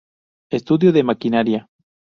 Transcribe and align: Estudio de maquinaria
Estudio 0.49 0.91
de 0.95 1.03
maquinaria 1.09 1.67